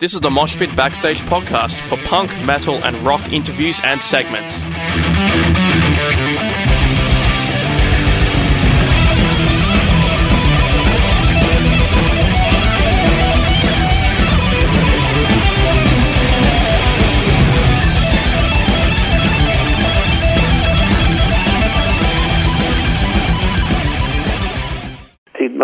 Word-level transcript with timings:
This 0.00 0.14
is 0.14 0.20
the 0.20 0.30
Mosh 0.30 0.56
Pit 0.56 0.74
Backstage 0.74 1.20
podcast 1.20 1.78
for 1.78 1.98
punk, 2.08 2.30
metal, 2.42 2.82
and 2.82 2.96
rock 3.06 3.34
interviews 3.34 3.78
and 3.84 4.00
segments. 4.00 4.58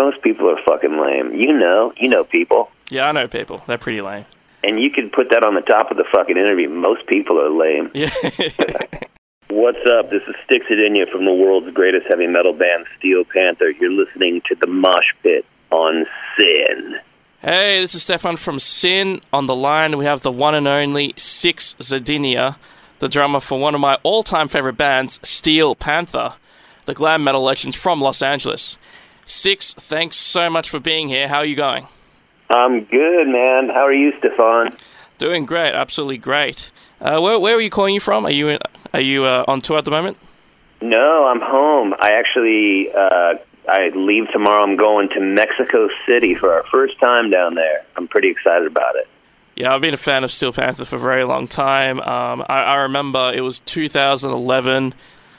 Most 0.07 0.21
people 0.21 0.49
are 0.49 0.57
fucking 0.65 1.01
lame. 1.01 1.35
You 1.35 1.51
know, 1.51 1.91
you 1.97 2.07
know 2.07 2.23
people. 2.23 2.71
Yeah, 2.89 3.09
I 3.09 3.11
know 3.11 3.27
people. 3.27 3.61
They're 3.67 3.77
pretty 3.77 3.99
lame. 3.99 4.23
And 4.63 4.79
you 4.79 4.89
could 4.89 5.11
put 5.11 5.31
that 5.31 5.43
on 5.43 5.53
the 5.53 5.61
top 5.61 5.91
of 5.91 5.97
the 5.97 6.05
fucking 6.13 6.37
interview. 6.37 6.69
Most 6.69 7.05
people 7.07 7.37
are 7.41 7.49
lame. 7.49 7.91
Yeah. 7.93 8.09
What's 9.49 9.85
up? 9.85 10.09
This 10.09 10.21
is 10.27 10.35
Stix 10.47 10.61
Zadinia 10.71 11.09
from 11.11 11.25
the 11.25 11.33
world's 11.33 11.73
greatest 11.73 12.05
heavy 12.09 12.27
metal 12.27 12.53
band, 12.53 12.85
Steel 12.97 13.23
Panther. 13.25 13.69
You're 13.71 13.91
listening 13.91 14.41
to 14.47 14.55
the 14.61 14.67
Mosh 14.67 15.11
Pit 15.23 15.45
on 15.71 16.05
SYN. 16.37 16.95
hey, 17.41 17.81
this 17.81 17.95
is 17.95 18.03
Stefan 18.03 18.37
from 18.37 18.59
SYN. 18.59 19.19
On 19.33 19.45
the 19.45 19.55
line, 19.55 19.97
we 19.97 20.05
have 20.05 20.21
the 20.21 20.31
one 20.31 20.55
and 20.55 20.67
only 20.67 21.13
Six 21.17 21.75
Zadinia, 21.79 22.55
the 22.99 23.09
drummer 23.09 23.39
for 23.41 23.59
one 23.59 23.75
of 23.75 23.81
my 23.81 23.95
all 24.03 24.23
time 24.23 24.47
favorite 24.47 24.77
bands, 24.77 25.19
Steel 25.23 25.75
Panther, 25.75 26.35
the 26.85 26.93
glam 26.93 27.23
metal 27.23 27.43
legends 27.43 27.75
from 27.75 27.99
Los 28.01 28.21
Angeles. 28.21 28.77
Six, 29.29 29.73
thanks 29.73 30.15
so 30.15 30.49
much 30.49 30.69
for 30.69 30.79
being 30.79 31.09
here. 31.09 31.27
How 31.27 31.39
are 31.39 31.45
you 31.45 31.57
going? 31.57 31.85
I'm 32.49 32.85
good, 32.85 33.27
man. 33.27 33.67
How 33.67 33.85
are 33.85 33.93
you, 33.93 34.13
Stefan? 34.19 34.77
Doing 35.17 35.45
great, 35.45 35.73
absolutely 35.73 36.17
great. 36.17 36.71
Uh, 37.01 37.19
where, 37.19 37.37
where 37.37 37.57
are 37.57 37.59
you 37.59 37.69
calling 37.69 37.93
you 37.93 37.99
from? 37.99 38.25
Are 38.25 38.31
you 38.31 38.47
in, 38.47 38.59
are 38.93 39.01
you 39.01 39.25
uh, 39.25 39.43
on 39.45 39.59
tour 39.59 39.77
at 39.77 39.83
the 39.83 39.91
moment? 39.91 40.17
No, 40.81 41.27
I'm 41.27 41.41
home. 41.41 41.93
I 41.99 42.11
actually, 42.13 42.89
uh, 42.93 43.33
I 43.67 43.89
leave 43.93 44.31
tomorrow. 44.31 44.63
I'm 44.63 44.77
going 44.77 45.09
to 45.09 45.19
Mexico 45.19 45.89
City 46.07 46.33
for 46.33 46.53
our 46.53 46.63
first 46.71 46.97
time 47.01 47.29
down 47.29 47.55
there. 47.55 47.83
I'm 47.97 48.07
pretty 48.07 48.29
excited 48.29 48.65
about 48.65 48.95
it. 48.95 49.09
Yeah, 49.57 49.75
I've 49.75 49.81
been 49.81 49.93
a 49.93 49.97
fan 49.97 50.23
of 50.23 50.31
Steel 50.31 50.53
Panther 50.53 50.85
for 50.85 50.95
a 50.95 50.99
very 50.99 51.25
long 51.25 51.49
time. 51.49 51.99
Um, 51.99 52.45
I, 52.47 52.61
I 52.61 52.75
remember 52.75 53.33
it 53.35 53.41
was 53.41 53.59
2011, 53.59 54.93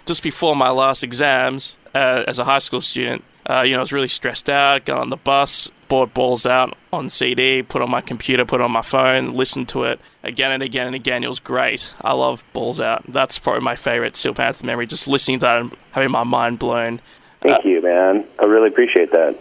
just 0.05 0.23
before 0.23 0.55
my 0.55 0.69
last 0.69 1.03
exams 1.03 1.77
uh, 1.95 2.25
as 2.27 2.39
a 2.39 2.45
high 2.45 2.59
school 2.59 2.83
student. 2.83 3.25
Uh, 3.49 3.63
you 3.63 3.73
know, 3.73 3.79
I 3.79 3.81
was 3.81 3.93
really 3.93 4.09
stressed 4.09 4.51
out, 4.51 4.85
got 4.85 4.99
on 4.99 5.09
the 5.09 5.17
bus, 5.17 5.71
bought 5.89 6.13
Balls 6.13 6.45
Out 6.45 6.77
on 6.93 7.09
CD, 7.09 7.63
put 7.63 7.81
on 7.81 7.91
my 7.91 8.03
computer, 8.03 8.45
put 8.45 8.61
on 8.61 8.71
my 8.71 8.83
phone, 8.83 9.33
listened 9.33 9.69
to 9.71 9.85
it 9.85 10.01
again 10.23 10.53
and 10.53 10.63
again 10.63 10.87
and 10.87 10.95
again. 10.95 11.25
It 11.25 11.29
was 11.29 11.41
great. 11.41 11.93
I 12.03 12.13
love 12.13 12.45
Balls 12.53 12.79
Out. 12.79 13.05
That's 13.09 13.39
probably 13.39 13.63
my 13.63 13.75
favorite 13.75 14.17
Steel 14.17 14.35
Panther 14.35 14.67
memory, 14.67 14.87
just 14.87 15.09
listening 15.09 15.39
to 15.39 15.47
that 15.47 15.61
and 15.61 15.77
having 15.93 16.11
my 16.11 16.25
mind 16.25 16.59
blown. 16.59 17.01
Thank 17.43 17.65
you, 17.65 17.81
man. 17.83 18.27
I 18.39 18.45
really 18.45 18.69
appreciate 18.69 19.13
that. 19.13 19.39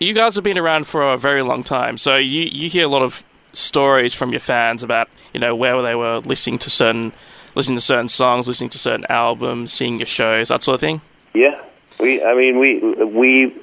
You 0.00 0.14
guys 0.14 0.34
have 0.34 0.44
been 0.44 0.58
around 0.58 0.86
for 0.86 1.12
a 1.12 1.18
very 1.18 1.42
long 1.42 1.62
time, 1.62 1.98
so 1.98 2.16
you, 2.16 2.48
you 2.50 2.70
hear 2.70 2.84
a 2.84 2.88
lot 2.88 3.02
of 3.02 3.22
stories 3.52 4.14
from 4.14 4.30
your 4.30 4.40
fans 4.40 4.82
about, 4.82 5.08
you 5.34 5.40
know, 5.40 5.54
where 5.54 5.80
they 5.82 5.94
were 5.94 6.20
listening 6.20 6.58
to 6.60 6.70
certain 6.70 7.12
listening 7.54 7.76
to 7.76 7.82
certain 7.82 8.08
songs, 8.08 8.48
listening 8.48 8.70
to 8.70 8.78
certain 8.78 9.04
albums, 9.10 9.74
seeing 9.74 9.98
your 9.98 10.06
shows, 10.06 10.48
that 10.48 10.62
sort 10.62 10.74
of 10.76 10.80
thing. 10.80 11.02
Yeah, 11.34 11.60
we. 11.98 12.22
I 12.22 12.34
mean, 12.34 12.58
we 12.58 12.80
we 13.04 13.54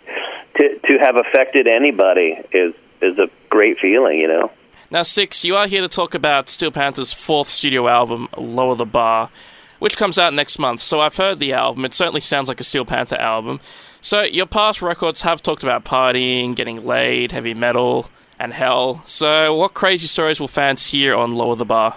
to 0.58 0.80
to 0.80 0.98
have 1.00 1.16
affected 1.16 1.68
anybody 1.68 2.38
is 2.52 2.74
is 3.02 3.18
a 3.18 3.30
great 3.50 3.78
feeling, 3.80 4.20
you 4.20 4.28
know. 4.28 4.52
Now, 4.92 5.04
Six, 5.04 5.46
you 5.46 5.56
are 5.56 5.68
here 5.68 5.82
to 5.82 5.88
talk 5.88 6.16
about 6.16 6.50
Steel 6.50 6.72
Panther's 6.72 7.14
fourth 7.14 7.48
studio 7.48 7.88
album, 7.88 8.28
Lower 8.36 8.76
the 8.76 8.88
Bar, 8.88 9.30
which 9.78 9.98
comes 9.98 10.18
out 10.18 10.34
next 10.34 10.58
month. 10.58 10.80
So 10.80 11.00
I've 11.00 11.16
heard 11.16 11.38
the 11.38 11.54
album. 11.54 11.86
It 11.86 11.94
certainly 11.94 12.22
sounds 12.22 12.48
like 12.48 12.60
a 12.60 12.64
Steel 12.64 12.86
Panther 12.86 13.18
album. 13.18 13.60
So 14.02 14.24
your 14.24 14.48
past 14.48 14.82
records 14.82 15.22
have 15.22 15.44
talked 15.44 15.62
about 15.62 15.86
partying, 15.86 16.56
getting 16.56 16.86
laid, 16.86 17.32
heavy 17.32 17.54
metal, 17.54 18.10
and 18.40 18.52
hell. 18.52 19.04
So 19.06 19.54
what 19.54 19.76
crazy 19.76 20.08
stories 20.08 20.40
will 20.40 20.48
fans 20.48 20.88
hear 20.88 21.16
on 21.16 21.36
Lower 21.36 21.56
the 21.56 21.66
Bar? 21.66 21.96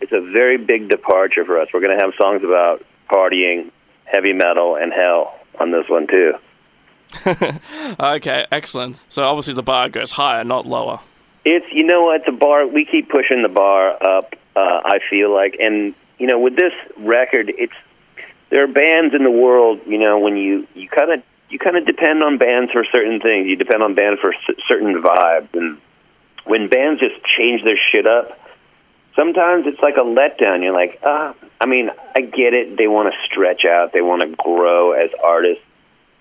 It's 0.00 0.12
a 0.12 0.20
very 0.32 0.56
big 0.56 0.88
departure 0.88 1.44
for 1.44 1.60
us. 1.60 1.68
We're 1.72 1.80
going 1.80 1.96
to 1.96 2.04
have 2.04 2.12
songs 2.20 2.42
about 2.42 2.82
partying, 3.08 3.70
heavy 4.04 4.32
metal, 4.32 4.74
and 4.74 4.92
hell 4.92 5.38
on 5.58 5.70
this 5.70 5.88
one 5.88 6.06
too. 6.06 6.34
okay, 8.00 8.46
excellent. 8.50 9.00
So 9.08 9.24
obviously 9.24 9.54
the 9.54 9.62
bar 9.62 9.88
goes 9.88 10.12
higher, 10.12 10.44
not 10.44 10.66
lower. 10.66 11.00
It's 11.44 11.66
you 11.72 11.84
know 11.84 12.02
what 12.02 12.24
the 12.24 12.32
bar 12.32 12.66
we 12.66 12.84
keep 12.84 13.10
pushing 13.10 13.42
the 13.42 13.48
bar 13.48 13.94
up. 14.02 14.34
Uh, 14.54 14.80
I 14.84 14.98
feel 15.10 15.32
like, 15.32 15.56
and 15.60 15.94
you 16.18 16.26
know, 16.26 16.38
with 16.38 16.56
this 16.56 16.72
record, 16.98 17.52
it's 17.56 17.72
there 18.50 18.62
are 18.62 18.68
bands 18.68 19.14
in 19.14 19.24
the 19.24 19.30
world. 19.30 19.80
You 19.86 19.98
know, 19.98 20.18
when 20.18 20.36
you 20.36 20.66
you 20.74 20.88
kind 20.88 21.12
of 21.12 21.22
you 21.50 21.58
kind 21.58 21.76
of 21.76 21.84
depend 21.84 22.22
on 22.22 22.38
bands 22.38 22.72
for 22.72 22.84
certain 22.92 23.20
things. 23.20 23.46
You 23.46 23.56
depend 23.56 23.82
on 23.82 23.94
bands 23.94 24.20
for 24.20 24.32
c- 24.46 24.62
certain 24.68 25.02
vibes, 25.02 25.48
and 25.52 25.78
when 26.44 26.68
bands 26.68 27.00
just 27.00 27.16
change 27.36 27.62
their 27.64 27.78
shit 27.90 28.06
up, 28.06 28.38
sometimes 29.16 29.66
it's 29.66 29.80
like 29.80 29.96
a 29.96 30.04
letdown. 30.04 30.62
You're 30.62 30.74
like, 30.74 31.00
ah, 31.04 31.34
I 31.60 31.66
mean, 31.66 31.90
I 32.16 32.20
get 32.20 32.54
it. 32.54 32.76
They 32.76 32.88
want 32.88 33.12
to 33.12 33.18
stretch 33.26 33.64
out. 33.64 33.92
They 33.92 34.02
want 34.02 34.22
to 34.22 34.28
grow 34.36 34.92
as 34.92 35.10
artists, 35.22 35.64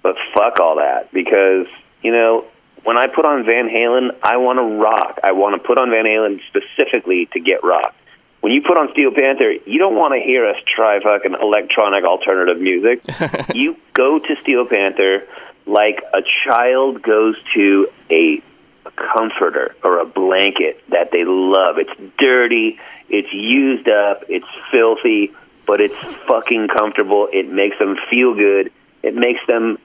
but 0.01 0.15
fuck 0.33 0.59
all 0.59 0.77
that 0.77 1.11
because 1.11 1.67
you 2.01 2.11
know 2.11 2.45
when 2.83 2.97
I 2.97 3.07
put 3.07 3.25
on 3.25 3.45
Van 3.45 3.67
Halen, 3.67 4.15
I 4.23 4.37
want 4.37 4.57
to 4.57 4.81
rock. 4.81 5.19
I 5.23 5.33
want 5.33 5.53
to 5.55 5.59
put 5.59 5.77
on 5.77 5.89
Van 5.89 6.05
Halen 6.05 6.39
specifically 6.47 7.27
to 7.33 7.39
get 7.39 7.63
rocked. 7.63 7.97
When 8.41 8.51
you 8.51 8.63
put 8.63 8.77
on 8.77 8.89
Steel 8.93 9.11
Panther, 9.13 9.51
you 9.51 9.77
don't 9.77 9.95
want 9.95 10.15
to 10.15 10.19
hear 10.19 10.47
us 10.47 10.55
try 10.65 10.99
fucking 10.99 11.35
electronic 11.39 12.03
alternative 12.03 12.59
music. 12.59 13.03
you 13.53 13.77
go 13.93 14.17
to 14.17 14.35
Steel 14.41 14.65
Panther 14.65 15.27
like 15.67 16.01
a 16.11 16.21
child 16.43 17.03
goes 17.03 17.35
to 17.53 17.87
a, 18.09 18.41
comforter 18.95 19.75
or 19.83 19.99
a 19.99 20.05
blanket 20.05 20.83
that 20.89 21.11
they 21.11 21.23
love. 21.25 21.77
It's 21.77 22.13
dirty, 22.17 22.79
it's 23.09 23.31
used 23.33 23.87
up, 23.89 24.23
it's 24.29 24.45
filthy, 24.71 25.33
but 25.67 25.81
it's 25.81 25.95
fucking 26.27 26.67
comfortable. 26.67 27.27
It 27.31 27.49
makes 27.49 27.77
them 27.79 27.97
feel 28.09 28.33
good. 28.33 28.71
It 29.03 29.15
makes 29.15 29.39
them 29.47 29.77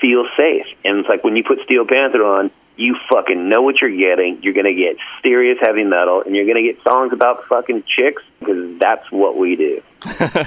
feel 0.00 0.26
safe. 0.36 0.66
And 0.84 1.00
it's 1.00 1.08
like 1.08 1.24
when 1.24 1.36
you 1.36 1.44
put 1.44 1.60
Steel 1.64 1.86
Panther 1.86 2.24
on, 2.24 2.50
you 2.76 2.96
fucking 3.10 3.48
know 3.48 3.62
what 3.62 3.80
you're 3.80 3.96
getting. 3.96 4.42
You're 4.42 4.54
going 4.54 4.66
to 4.66 4.74
get 4.74 4.96
serious 5.22 5.58
heavy 5.60 5.84
metal, 5.84 6.22
and 6.24 6.34
you're 6.34 6.44
going 6.44 6.56
to 6.56 6.62
get 6.62 6.82
songs 6.82 7.12
about 7.12 7.44
fucking 7.48 7.84
chicks 7.86 8.22
because 8.40 8.78
that's 8.80 9.10
what 9.10 9.36
we 9.36 9.56
do. 9.56 9.82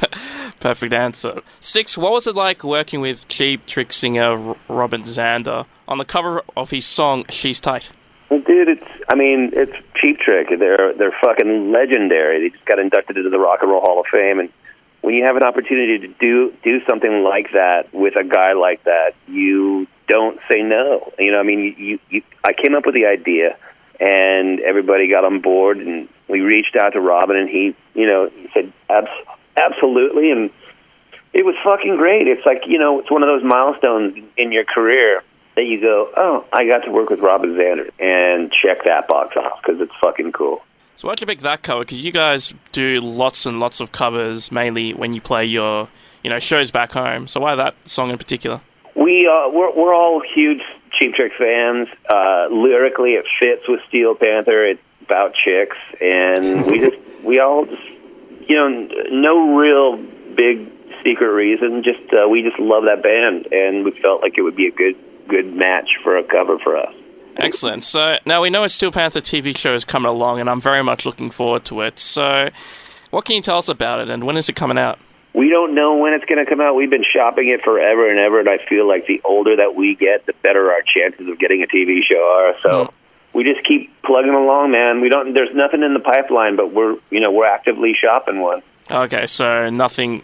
Perfect 0.60 0.94
answer. 0.94 1.42
Six, 1.60 1.98
what 1.98 2.12
was 2.12 2.28
it 2.28 2.36
like 2.36 2.64
working 2.64 3.00
with 3.00 3.28
Cheap 3.28 3.66
Trick 3.66 3.94
singer 3.94 4.56
Robin 4.68 5.04
Zander 5.04 5.66
on 5.88 5.98
the 5.98 6.06
cover 6.06 6.44
of 6.56 6.72
his 6.72 6.86
song 6.86 7.26
She's 7.30 7.62
Tight? 7.62 7.90
Well, 8.30 8.42
dude, 8.42 8.68
it's 8.68 8.88
I 9.08 9.16
mean, 9.16 9.52
it's 9.54 9.74
Cheap 9.96 10.20
Trick. 10.20 10.48
They're 10.60 10.94
they're 10.94 11.16
fucking 11.22 11.72
legendary. 11.72 12.42
They 12.42 12.50
just 12.50 12.66
got 12.66 12.80
inducted 12.80 13.18
into 13.18 13.30
the 13.30 13.40
Rock 13.40 13.60
and 13.62 13.72
Roll 13.72 13.82
Hall 13.82 14.00
of 14.00 14.06
Fame, 14.12 14.40
and 14.40 14.50
when 15.02 15.16
you 15.16 15.24
have 15.24 15.38
an 15.38 15.44
opportunity 15.44 16.00
to 16.00 16.08
do 16.20 16.54
do 16.64 16.80
something 16.86 17.24
like 17.24 17.52
that 17.54 17.94
with 17.94 18.16
a 18.18 18.26
guy 18.26 18.54
like 18.54 18.84
that, 18.84 19.14
you 19.28 19.88
don't 20.08 20.40
say 20.52 20.62
no. 20.62 21.14
You 21.18 21.32
know, 21.32 21.40
I 21.40 21.44
mean, 21.44 21.76
you, 21.78 22.00
you, 22.10 22.22
I 22.44 22.52
came 22.54 22.76
up 22.76 22.86
with 22.86 22.96
the 22.96 23.06
idea, 23.06 23.58
and 24.00 24.60
everybody 24.60 25.10
got 25.10 25.24
on 25.24 25.40
board, 25.40 25.78
and 25.78 26.10
we 26.28 26.42
reached 26.42 26.76
out 26.76 26.94
to 26.94 27.00
Robin, 27.00 27.38
and 27.38 27.50
he, 27.50 27.76
you 27.94 28.06
know, 28.06 28.30
he 28.30 28.50
said 28.54 28.74
Abs- 28.90 29.08
absolutely, 29.56 30.32
and 30.32 30.50
it 31.32 31.46
was 31.46 31.56
fucking 31.64 31.96
great. 31.96 32.28
It's 32.28 32.46
like 32.46 32.64
you 32.68 32.78
know, 32.78 33.00
it's 33.00 33.10
one 33.10 33.24
of 33.24 33.28
those 33.28 33.44
milestones 33.44 34.18
in 34.36 34.52
your 34.52 34.66
career 34.66 35.24
that 35.58 35.66
you 35.66 35.82
go, 35.82 36.10
oh, 36.16 36.46
I 36.54 36.66
got 36.68 36.86
to 36.86 36.92
work 36.92 37.10
with 37.10 37.20
Robin 37.20 37.56
Zander, 37.56 37.90
and 38.00 38.52
check 38.52 38.86
that 38.86 39.08
box 39.08 39.36
off 39.36 39.60
because 39.62 39.82
it's 39.82 39.92
fucking 40.02 40.32
cool. 40.32 40.62
So 40.98 41.08
why'd 41.08 41.20
you 41.20 41.28
pick 41.28 41.42
that 41.42 41.64
cover? 41.64 41.82
Because 41.82 42.04
you 42.04 42.12
guys 42.12 42.54
do 42.72 43.02
lots 43.02 43.46
and 43.46 43.60
lots 43.60 43.80
of 43.80 43.92
covers, 43.92 44.52
mainly 44.52 44.94
when 44.94 45.14
you 45.14 45.22
play 45.22 45.46
your, 45.46 45.90
you 46.24 46.30
know, 46.30 46.40
shows 46.40 46.70
back 46.70 46.92
home. 46.92 47.28
So 47.28 47.40
why 47.40 47.56
that 47.56 47.76
song 47.86 48.12
in 48.12 48.18
particular? 48.20 48.62
We 48.96 49.28
uh, 49.28 49.50
we're 49.50 49.76
we're 49.76 49.94
all 49.94 50.22
huge 50.22 50.62
Cheap 50.98 51.16
Trick 51.16 51.34
fans. 51.38 51.88
Uh, 52.10 52.48
lyrically, 52.52 53.12
it 53.12 53.26
fits 53.40 53.64
with 53.68 53.80
Steel 53.88 54.16
Panther. 54.16 54.64
It's 54.66 54.82
about 55.02 55.34
chicks, 55.34 55.78
and 56.00 56.66
we 56.68 56.80
just 56.90 56.98
we 57.24 57.40
all 57.40 57.66
just 57.66 57.84
you 58.48 58.56
know 58.56 58.70
no 59.12 59.56
real 59.56 59.98
big 60.36 60.68
secret 61.04 61.30
reason. 61.30 61.84
Just 61.84 62.14
uh, 62.14 62.28
we 62.28 62.44
just 62.44 62.60
love 62.60 62.84
that 62.86 63.02
band, 63.02 63.48
and 63.52 63.86
we 63.86 63.92
felt 64.02 64.22
like 64.22 64.34
it 64.38 64.42
would 64.44 64.56
be 64.56 64.68
a 64.68 64.72
good 64.72 64.96
good 65.28 65.54
match 65.54 65.90
for 66.04 66.18
a 66.18 66.24
cover 66.24 66.58
for 66.60 66.78
us. 66.78 66.94
Excellent. 67.38 67.84
So 67.84 68.18
now 68.26 68.42
we 68.42 68.50
know 68.50 68.64
a 68.64 68.70
Steel 68.70 68.92
Panther 68.92 69.22
TV 69.22 69.56
show 69.56 69.76
is 69.76 69.86
coming 69.86 70.10
along, 70.10 70.40
and 70.40 70.50
I'm 70.50 70.62
very 70.62 70.84
much 70.84 71.06
looking 71.06 71.30
forward 71.30 71.66
to 71.66 71.82
it. 71.82 72.00
So, 72.00 72.50
what 73.12 73.26
can 73.26 73.36
you 73.36 73.42
tell 73.42 73.58
us 73.60 73.70
about 73.70 74.00
it, 74.00 74.10
and 74.10 74.26
when 74.26 74.38
is 74.38 74.50
it 74.50 74.56
coming 74.56 74.78
out? 74.78 74.98
We 75.36 75.50
don't 75.50 75.76
know 75.76 75.96
when 75.98 76.14
it's 76.14 76.26
going 76.26 76.44
to 76.44 76.50
come 76.50 76.60
out. 76.62 76.74
We've 76.76 76.90
been 76.90 77.06
shopping 77.14 77.50
it 77.50 77.62
forever 77.64 78.10
and 78.10 78.18
ever, 78.18 78.40
and 78.40 78.50
I 78.50 78.58
feel 78.68 78.88
like 78.88 79.06
the 79.06 79.22
older 79.24 79.56
that 79.58 79.76
we 79.76 79.94
get, 79.94 80.26
the 80.26 80.34
better 80.42 80.72
our 80.72 80.82
chances 80.82 81.28
of 81.28 81.38
getting 81.38 81.62
a 81.62 81.68
TV 81.68 82.00
show 82.12 82.18
are. 82.20 82.56
So 82.64 82.86
Hmm. 82.86 83.38
we 83.38 83.44
just 83.44 83.64
keep 83.64 83.92
plugging 84.02 84.34
along, 84.34 84.72
man. 84.72 85.00
We 85.00 85.10
don't. 85.10 85.36
There's 85.36 85.54
nothing 85.54 85.84
in 85.84 85.94
the 85.94 86.00
pipeline, 86.00 86.56
but 86.56 86.74
we're 86.74 86.96
you 87.12 87.20
know 87.20 87.30
we're 87.32 87.46
actively 87.46 87.94
shopping 87.94 88.40
one. 88.42 88.64
Okay, 88.90 89.28
so 89.28 89.70
nothing 89.70 90.24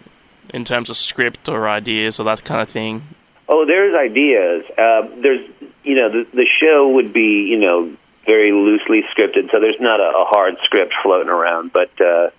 in 0.52 0.64
terms 0.64 0.90
of 0.90 0.96
script 0.96 1.48
or 1.48 1.68
ideas 1.68 2.18
or 2.18 2.24
that 2.24 2.42
kind 2.44 2.60
of 2.60 2.68
thing. 2.68 3.02
Oh, 3.48 3.66
there's 3.66 3.94
ideas. 3.94 4.64
Uh, 4.78 5.08
there's 5.20 5.48
you 5.82 5.94
know 5.94 6.10
the 6.10 6.26
the 6.32 6.46
show 6.60 6.88
would 6.88 7.12
be 7.12 7.46
you 7.48 7.58
know 7.58 7.94
very 8.26 8.52
loosely 8.52 9.02
scripted, 9.14 9.50
so 9.50 9.60
there's 9.60 9.80
not 9.80 10.00
a, 10.00 10.04
a 10.16 10.24
hard 10.24 10.56
script 10.64 10.94
floating 11.02 11.28
around. 11.28 11.72
But 11.72 11.90
uh, 12.00 12.30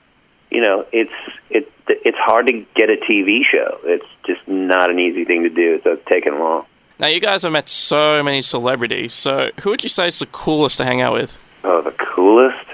you 0.50 0.62
know, 0.62 0.86
it's 0.92 1.12
it 1.50 1.72
it's 1.88 2.18
hard 2.18 2.48
to 2.48 2.66
get 2.76 2.90
a 2.90 2.98
TV 2.98 3.44
show. 3.44 3.80
It's 3.84 4.06
just 4.26 4.48
not 4.48 4.90
an 4.90 5.00
easy 5.00 5.26
thing 5.26 5.44
to 5.44 5.50
do. 5.50 5.80
So 5.84 5.94
it's 5.94 6.06
taken 6.10 6.40
long. 6.40 6.66
Now 6.98 7.08
you 7.08 7.20
guys 7.20 7.44
have 7.44 7.52
met 7.52 7.68
so 7.70 8.24
many 8.24 8.42
celebrities. 8.42 9.14
So 9.14 9.52
who 9.62 9.72
would 9.72 9.84
you 9.84 9.90
say 9.90 10.08
is 10.08 10.20
the 10.20 10.28
coolest 10.28 10.78
to 10.78 10.86
hang 10.86 11.02
out 11.02 11.14
with? 11.14 11.38
Oh, 11.64 11.82
the 11.82 11.92
coolest. 11.92 12.66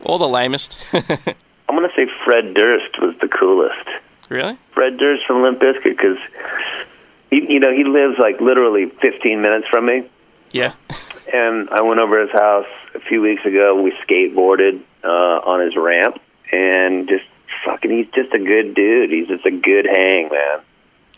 Or 0.00 0.18
the 0.18 0.28
lamest? 0.28 0.76
I'm 0.92 1.76
gonna 1.76 1.88
say 1.96 2.06
Fred 2.24 2.54
Durst 2.54 3.00
was 3.00 3.14
the 3.20 3.28
coolest. 3.28 3.88
Really? 4.28 4.58
Fred 4.74 4.98
Durst 4.98 5.26
from 5.26 5.42
Limp 5.42 5.60
Bizkit 5.60 5.96
because 5.96 6.18
you 7.50 7.60
know, 7.60 7.72
he 7.72 7.84
lives 7.84 8.16
like 8.18 8.40
literally 8.40 8.86
15 9.02 9.42
minutes 9.42 9.66
from 9.68 9.86
me. 9.86 10.08
Yeah. 10.52 10.74
and 11.32 11.68
I 11.70 11.82
went 11.82 12.00
over 12.00 12.20
his 12.20 12.30
house 12.32 12.66
a 12.94 13.00
few 13.00 13.20
weeks 13.20 13.44
ago. 13.44 13.80
We 13.80 13.92
skateboarded 14.06 14.82
uh, 15.04 15.08
on 15.08 15.60
his 15.60 15.76
ramp, 15.76 16.20
and 16.52 17.08
just 17.08 17.24
fucking, 17.64 17.90
he's 17.90 18.08
just 18.14 18.32
a 18.34 18.38
good 18.38 18.74
dude. 18.74 19.10
He's 19.10 19.28
just 19.28 19.46
a 19.46 19.50
good 19.50 19.86
hang, 19.86 20.28
man. 20.30 20.60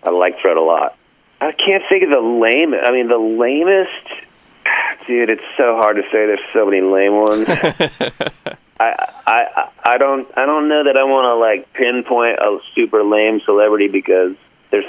I 0.02 0.10
like 0.10 0.40
Fred 0.40 0.56
a 0.56 0.62
lot. 0.62 0.96
I 1.40 1.52
can't 1.52 1.82
think 1.88 2.04
of 2.04 2.10
the 2.10 2.20
lame. 2.20 2.74
I 2.74 2.90
mean, 2.92 3.08
the 3.08 3.18
lamest. 3.18 4.26
Dude, 5.06 5.30
it's 5.30 5.42
so 5.56 5.74
hard 5.76 5.96
to 5.96 6.02
say. 6.02 6.26
There's 6.26 6.40
so 6.52 6.64
many 6.66 6.80
lame 6.80 7.14
ones. 7.14 7.48
I, 8.80 9.12
I 9.26 9.68
I 9.84 9.98
don't 9.98 10.26
I 10.36 10.46
don't 10.46 10.68
know 10.68 10.84
that 10.84 10.96
I 10.96 11.04
want 11.04 11.24
to 11.26 11.34
like 11.34 11.72
pinpoint 11.72 12.38
a 12.38 12.58
super 12.74 13.02
lame 13.02 13.40
celebrity 13.44 13.88
because 13.88 14.36
there's 14.70 14.84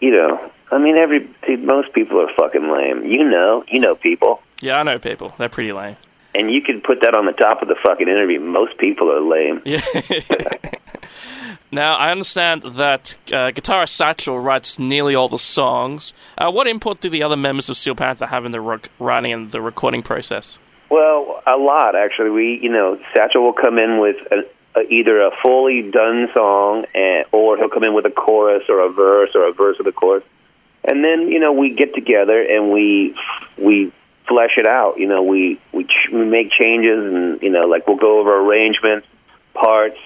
you 0.00 0.12
know 0.12 0.50
I 0.70 0.78
mean 0.78 0.96
every 0.96 1.28
most 1.58 1.92
people 1.92 2.20
are 2.20 2.28
fucking 2.38 2.70
lame. 2.70 3.04
You 3.06 3.24
know 3.24 3.64
you 3.68 3.80
know 3.80 3.94
people. 3.94 4.40
Yeah, 4.60 4.78
I 4.78 4.82
know 4.82 4.98
people. 4.98 5.32
They're 5.38 5.48
pretty 5.48 5.72
lame. 5.72 5.96
And 6.34 6.50
you 6.50 6.60
could 6.60 6.84
put 6.84 7.00
that 7.02 7.16
on 7.16 7.26
the 7.26 7.32
top 7.32 7.62
of 7.62 7.68
the 7.68 7.76
fucking 7.82 8.06
interview. 8.06 8.38
Most 8.38 8.78
people 8.78 9.10
are 9.10 9.20
lame. 9.20 9.62
Yeah. 9.64 9.80
now 11.70 11.96
I 11.96 12.10
understand 12.10 12.62
that 12.62 13.16
uh, 13.28 13.50
guitarist 13.50 13.90
Satchel 13.90 14.38
writes 14.38 14.78
nearly 14.78 15.14
all 15.14 15.28
the 15.28 15.38
songs. 15.38 16.12
Uh, 16.36 16.50
what 16.50 16.66
input 16.66 17.00
do 17.00 17.10
the 17.10 17.22
other 17.22 17.36
members 17.36 17.68
of 17.68 17.76
Steel 17.76 17.94
Panther 17.94 18.26
have 18.26 18.44
in 18.44 18.52
the 18.52 18.60
rec- 18.60 18.90
writing 18.98 19.32
and 19.32 19.52
the 19.52 19.60
recording 19.60 20.02
process? 20.02 20.58
Well, 20.90 21.42
a 21.46 21.56
lot 21.56 21.94
actually. 21.96 22.30
We, 22.30 22.58
you 22.62 22.70
know, 22.70 22.98
Satchel 23.14 23.42
will 23.42 23.52
come 23.52 23.78
in 23.78 23.98
with 24.00 24.16
a, 24.30 24.78
a, 24.78 24.82
either 24.90 25.20
a 25.20 25.30
fully 25.42 25.82
done 25.90 26.28
song, 26.32 26.84
and, 26.94 27.24
or 27.32 27.56
he'll 27.56 27.68
come 27.68 27.84
in 27.84 27.94
with 27.94 28.06
a 28.06 28.10
chorus 28.10 28.64
or 28.68 28.80
a 28.80 28.92
verse 28.92 29.30
or 29.34 29.48
a 29.48 29.52
verse 29.52 29.76
with 29.78 29.86
a 29.86 29.92
chorus, 29.92 30.24
and 30.88 31.04
then 31.04 31.28
you 31.28 31.38
know 31.38 31.52
we 31.52 31.74
get 31.74 31.94
together 31.94 32.40
and 32.42 32.72
we 32.72 33.14
we 33.56 33.92
flesh 34.28 34.52
it 34.56 34.66
out. 34.66 34.98
You 34.98 35.08
know, 35.08 35.22
we 35.22 35.60
we, 35.72 35.84
ch- 35.84 36.10
we 36.12 36.24
make 36.24 36.50
changes, 36.52 36.98
and 36.98 37.42
you 37.42 37.50
know, 37.50 37.66
like 37.66 37.86
we'll 37.86 37.96
go 37.96 38.20
over 38.20 38.38
arrangements, 38.40 39.06
parts, 39.54 39.98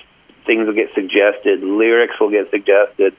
things 0.47 0.67
will 0.67 0.75
get 0.75 0.95
suggested, 0.95 1.61
lyrics 1.63 2.15
will 2.21 2.31
get 2.31 2.49
suggested, 2.51 3.15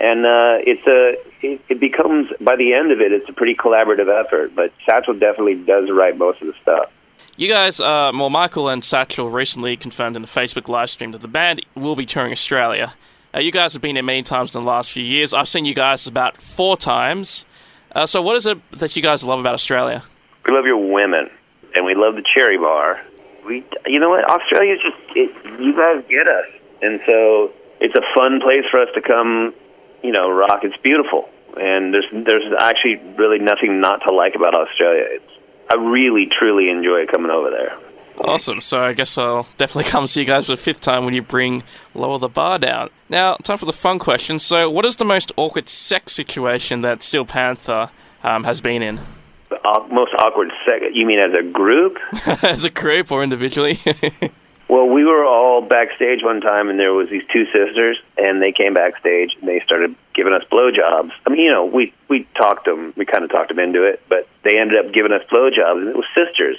and 0.00 0.24
uh, 0.24 0.58
it's 0.66 0.86
a 0.86 1.46
it, 1.46 1.60
it 1.68 1.80
becomes 1.80 2.30
by 2.40 2.56
the 2.56 2.72
end 2.72 2.90
of 2.90 3.00
it, 3.00 3.12
it's 3.12 3.28
a 3.28 3.32
pretty 3.32 3.54
collaborative 3.54 4.08
effort. 4.08 4.54
But 4.56 4.72
Satchel 4.86 5.14
definitely 5.14 5.56
does 5.56 5.90
write 5.90 6.16
most 6.16 6.40
of 6.40 6.48
the 6.48 6.54
stuff. 6.62 6.90
You 7.36 7.48
guys, 7.48 7.80
uh, 7.80 8.10
well, 8.12 8.28
Michael 8.28 8.68
and 8.68 8.84
Satchel 8.84 9.30
recently 9.30 9.76
confirmed 9.76 10.16
in 10.16 10.22
the 10.22 10.28
Facebook 10.28 10.68
live 10.68 10.90
stream 10.90 11.12
that 11.12 11.22
the 11.22 11.28
band 11.28 11.64
will 11.74 11.96
be 11.96 12.04
touring 12.04 12.32
Australia. 12.32 12.94
Uh, 13.34 13.38
you 13.38 13.52
guys 13.52 13.72
have 13.72 13.82
been 13.82 13.94
there 13.94 14.02
many 14.02 14.22
times 14.22 14.54
in 14.54 14.60
the 14.60 14.66
last 14.66 14.90
few 14.90 15.04
years. 15.04 15.32
I've 15.32 15.48
seen 15.48 15.64
you 15.64 15.74
guys 15.74 16.06
about 16.06 16.40
four 16.42 16.76
times. 16.76 17.46
Uh, 17.92 18.06
so, 18.06 18.20
what 18.22 18.36
is 18.36 18.46
it 18.46 18.58
that 18.72 18.96
you 18.96 19.02
guys 19.02 19.22
love 19.22 19.38
about 19.38 19.54
Australia? 19.54 20.02
We 20.46 20.54
love 20.54 20.64
your 20.64 20.92
women, 20.92 21.30
and 21.74 21.84
we 21.84 21.94
love 21.94 22.14
the 22.14 22.24
cherry 22.34 22.58
bar. 22.58 23.00
We, 23.46 23.64
you 23.86 24.00
know 24.00 24.10
what? 24.10 24.28
Australia's 24.28 24.80
just 24.82 24.96
it, 25.16 25.30
you 25.60 25.74
guys 25.76 26.04
get 26.08 26.26
us, 26.26 26.46
and 26.82 27.00
so 27.06 27.52
it's 27.80 27.94
a 27.94 28.02
fun 28.16 28.40
place 28.40 28.64
for 28.70 28.80
us 28.80 28.88
to 28.94 29.00
come. 29.00 29.54
You 30.02 30.12
know, 30.12 30.30
rock. 30.30 30.60
It's 30.62 30.76
beautiful, 30.82 31.28
and 31.56 31.94
there's 31.94 32.06
there's 32.12 32.52
actually 32.58 32.96
really 33.16 33.38
nothing 33.38 33.80
not 33.80 34.00
to 34.08 34.14
like 34.14 34.34
about 34.34 34.54
Australia. 34.54 35.04
It's 35.06 35.32
I 35.70 35.76
really 35.76 36.26
truly 36.36 36.68
enjoy 36.68 37.06
coming 37.06 37.30
over 37.30 37.50
there. 37.50 37.78
Awesome. 38.18 38.60
So 38.60 38.80
I 38.82 38.92
guess 38.92 39.16
I'll 39.16 39.46
definitely 39.56 39.90
come 39.90 40.06
see 40.06 40.20
you 40.20 40.26
guys 40.26 40.46
for 40.46 40.52
the 40.52 40.62
fifth 40.62 40.80
time 40.80 41.04
when 41.04 41.14
you 41.14 41.22
bring 41.22 41.62
Lower 41.94 42.18
the 42.18 42.28
Bar 42.28 42.58
down. 42.58 42.90
Now, 43.10 43.34
time 43.42 43.58
for 43.58 43.66
the 43.66 43.72
fun 43.72 43.98
question. 43.98 44.38
So, 44.38 44.70
what 44.70 44.86
is 44.86 44.94
the 44.94 45.04
most 45.04 45.32
awkward 45.36 45.68
sex 45.68 46.12
situation 46.12 46.82
that 46.82 47.02
Steel 47.02 47.24
Panther 47.24 47.90
um, 48.22 48.44
has 48.44 48.60
been 48.60 48.82
in? 48.82 49.00
The 49.48 49.58
au- 49.64 49.88
most 49.88 50.14
awkward 50.14 50.52
sex. 50.64 50.84
You 50.94 51.08
mean 51.08 51.18
as 51.18 51.34
a 51.34 51.42
group? 51.42 51.98
as 52.44 52.64
a 52.64 52.70
group 52.70 53.10
or 53.10 53.24
individually? 53.24 53.80
well, 54.68 54.86
we 54.86 55.04
were 55.04 55.24
all 55.24 55.60
backstage 55.60 56.22
one 56.22 56.40
time, 56.40 56.68
and 56.68 56.78
there 56.78 56.94
was 56.94 57.10
these 57.10 57.24
two 57.34 57.46
sisters, 57.46 57.98
and 58.16 58.40
they 58.40 58.52
came 58.52 58.74
backstage 58.74 59.30
and 59.40 59.48
they 59.48 59.60
started 59.66 59.96
giving 60.14 60.32
us 60.32 60.44
blowjobs. 60.44 61.10
I 61.26 61.30
mean, 61.30 61.40
you 61.40 61.50
know, 61.50 61.64
we 61.64 61.92
we 62.08 62.28
talked 62.36 62.64
them, 62.64 62.94
we 62.96 63.06
kind 63.06 63.24
of 63.24 63.30
talked 63.30 63.48
them 63.48 63.58
into 63.58 63.82
it, 63.82 64.00
but 64.08 64.28
they 64.44 64.56
ended 64.56 64.78
up 64.78 64.94
giving 64.94 65.10
us 65.10 65.22
blowjobs, 65.32 65.82
and 65.82 65.88
it 65.88 65.96
was 65.96 66.06
sisters. 66.14 66.58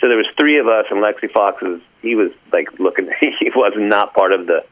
So 0.00 0.08
there 0.08 0.16
was 0.16 0.26
three 0.36 0.58
of 0.58 0.66
us, 0.66 0.86
and 0.90 0.98
Lexxi 0.98 1.30
Foxx 1.32 1.62
was 1.62 1.80
he 2.02 2.16
was 2.16 2.32
like 2.52 2.80
looking. 2.80 3.10
He 3.20 3.50
was 3.54 3.74
not 3.76 4.12
part 4.12 4.32
of 4.32 4.48
the 4.48 4.64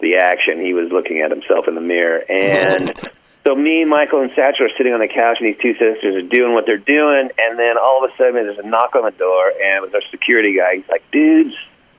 the 0.00 0.16
action. 0.16 0.60
He 0.60 0.74
was 0.74 0.90
looking 0.92 1.20
at 1.20 1.30
himself 1.30 1.68
in 1.68 1.74
the 1.74 1.80
mirror, 1.80 2.22
and 2.30 2.94
so 3.46 3.54
me, 3.54 3.84
Michael, 3.84 4.22
and 4.22 4.30
Satchel 4.34 4.66
are 4.66 4.76
sitting 4.76 4.92
on 4.92 5.00
the 5.00 5.08
couch, 5.08 5.38
and 5.40 5.48
these 5.48 5.60
two 5.60 5.72
sisters 5.74 6.16
are 6.16 6.28
doing 6.28 6.54
what 6.54 6.66
they're 6.66 6.78
doing, 6.78 7.30
and 7.38 7.58
then 7.58 7.78
all 7.78 8.04
of 8.04 8.10
a 8.10 8.16
sudden 8.16 8.34
there's 8.34 8.58
a 8.58 8.66
knock 8.66 8.94
on 8.94 9.04
the 9.04 9.16
door, 9.16 9.48
and 9.50 9.78
it 9.78 9.82
was 9.82 9.94
our 9.94 10.02
security 10.10 10.56
guy. 10.56 10.76
He's 10.76 10.88
like, 10.88 11.02
"Dudes, 11.10 11.54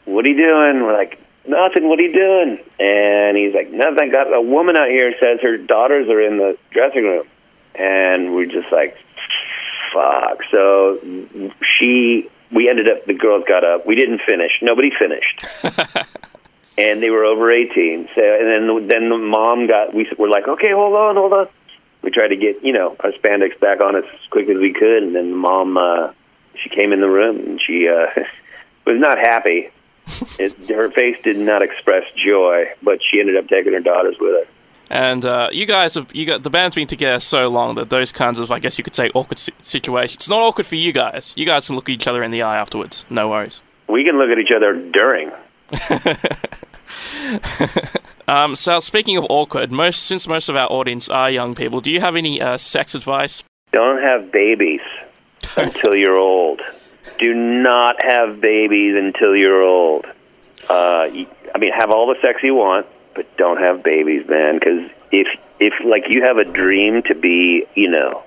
what 0.05 0.25
are 0.25 0.29
you 0.29 0.37
doing?" 0.37 0.83
We're 0.83 0.97
like, 0.97 1.19
"Nothing. 1.47 1.87
What 1.89 1.99
are 1.99 2.03
you 2.03 2.13
doing?" 2.13 2.59
And 2.79 3.37
he's 3.37 3.53
like, 3.53 3.71
"Nothing. 3.71 4.11
Got 4.11 4.33
a 4.33 4.41
woman 4.41 4.77
out 4.77 4.89
here 4.89 5.13
says 5.21 5.39
her 5.41 5.57
daughters 5.57 6.09
are 6.09 6.21
in 6.21 6.37
the 6.37 6.57
dressing 6.71 7.03
room," 7.03 7.27
and 7.75 8.35
we're 8.35 8.45
just 8.45 8.71
like, 8.71 8.97
"Fuck." 9.93 10.43
So 10.51 10.99
she 11.61 12.29
we 12.51 12.69
ended 12.69 12.87
up 12.89 13.05
the 13.05 13.13
girls 13.13 13.43
got 13.47 13.63
up 13.63 13.85
we 13.85 13.95
didn't 13.95 14.21
finish 14.27 14.51
nobody 14.61 14.89
finished 14.97 15.45
and 16.79 17.03
they 17.03 17.09
were 17.09 17.25
over 17.25 17.51
18 17.51 18.07
so 18.15 18.21
and 18.21 18.47
then 18.47 18.87
then 18.87 19.09
the 19.09 19.17
mom 19.17 19.67
got 19.67 19.93
we 19.93 20.07
were 20.17 20.29
like 20.29 20.47
okay 20.47 20.71
hold 20.71 20.95
on 20.95 21.15
hold 21.15 21.33
on 21.33 21.47
we 22.01 22.09
tried 22.11 22.29
to 22.29 22.37
get 22.37 22.63
you 22.63 22.71
know 22.73 22.95
our 23.01 23.11
spandex 23.13 23.59
back 23.59 23.83
on 23.83 23.95
as 23.95 24.03
quick 24.29 24.47
as 24.49 24.57
we 24.57 24.71
could 24.73 25.03
and 25.03 25.15
then 25.15 25.31
the 25.31 25.37
mom 25.37 25.77
uh 25.77 26.11
she 26.61 26.69
came 26.69 26.93
in 26.93 27.01
the 27.01 27.09
room 27.09 27.37
and 27.37 27.61
she 27.61 27.87
uh 27.87 28.05
was 28.85 28.99
not 28.99 29.17
happy 29.17 29.69
it, 30.39 30.55
her 30.69 30.89
face 30.91 31.17
did 31.23 31.37
not 31.37 31.61
express 31.61 32.03
joy 32.25 32.65
but 32.81 32.99
she 33.09 33.19
ended 33.19 33.35
up 33.37 33.47
taking 33.47 33.73
her 33.73 33.79
daughters 33.79 34.15
with 34.19 34.31
her 34.31 34.51
and 34.91 35.23
uh, 35.23 35.49
you 35.51 35.67
guys 35.67 35.93
have 35.93 36.09
you 36.15 36.25
got 36.25 36.41
the 36.41 36.49
band's 36.49 36.75
been 36.75 36.87
together 36.87 37.19
so 37.19 37.47
long 37.47 37.75
that 37.75 37.91
those 37.91 38.11
kinds 38.11 38.39
of 38.39 38.49
I 38.51 38.57
guess 38.57 38.79
you 38.79 38.83
could 38.83 38.95
say 38.95 39.07
awkward 39.13 39.37
si- 39.37 39.53
situations. 39.61 40.15
It's 40.15 40.29
not 40.29 40.39
awkward 40.39 40.65
for 40.65 40.77
you 40.77 40.91
guys. 40.91 41.31
You 41.37 41.45
guys 41.45 41.67
can 41.67 41.75
look 41.75 41.87
at 41.89 41.93
each 41.93 42.07
other 42.07 42.23
in 42.23 42.31
the 42.31 42.41
eye 42.41 42.57
afterwards. 42.57 43.05
No 43.07 43.29
worries. 43.29 43.61
we 43.87 44.03
can 44.03 44.17
look 44.17 44.31
at 44.31 44.39
each 44.39 44.51
other 44.51 44.73
during 44.73 45.29
Um, 48.27 48.55
so 48.55 48.79
speaking 48.79 49.17
of 49.17 49.25
awkward, 49.27 49.71
most 49.71 50.03
since 50.03 50.27
most 50.27 50.49
of 50.49 50.55
our 50.55 50.67
audience 50.71 51.09
are 51.09 51.31
young 51.31 51.55
people, 51.55 51.81
do 51.81 51.89
you 51.91 51.99
have 51.99 52.15
any 52.15 52.39
uh, 52.39 52.57
sex 52.59 52.93
advice? 52.93 53.41
Don't 53.73 54.03
have 54.03 54.31
babies 54.31 54.81
until 55.57 55.95
you're 55.95 56.15
old. 56.15 56.61
Do 57.17 57.33
not 57.33 57.95
have 58.03 58.39
babies 58.39 58.93
until 58.95 59.35
you're 59.35 59.63
old. 59.63 60.05
Uh, 60.69 61.07
you- 61.11 61.25
I 61.55 61.57
mean, 61.57 61.71
have 61.75 61.89
all 61.89 62.05
the 62.05 62.17
sex 62.21 62.41
you 62.43 62.53
want, 62.53 62.85
but 63.15 63.25
don't 63.35 63.57
have 63.57 63.81
babies, 63.81 64.27
man. 64.29 64.59
Because 64.59 64.91
if 65.11 65.27
if 65.59 65.73
like 65.83 66.03
you 66.13 66.21
have 66.21 66.37
a 66.37 66.45
dream 66.45 67.01
to 67.07 67.15
be, 67.15 67.65
you 67.73 67.89
know, 67.89 68.21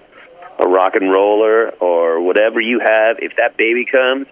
a 0.59 0.67
rock 0.67 0.97
and 0.97 1.15
roller 1.15 1.71
or 1.79 2.21
whatever 2.21 2.61
you 2.61 2.81
have, 2.81 3.19
if 3.21 3.37
that 3.37 3.57
baby 3.57 3.85
comes, 3.85 4.27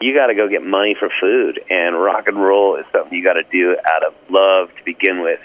you 0.00 0.14
got 0.14 0.26
to 0.26 0.34
go 0.34 0.48
get 0.48 0.64
money 0.64 0.94
for 0.98 1.10
food. 1.20 1.60
And 1.70 2.00
rock 2.00 2.28
and 2.28 2.40
roll 2.40 2.76
is 2.76 2.84
something 2.92 3.16
you 3.16 3.24
got 3.24 3.34
to 3.34 3.44
do 3.44 3.76
out 3.86 4.04
of 4.04 4.14
love 4.30 4.68
to 4.76 4.84
begin 4.84 5.22
with. 5.22 5.40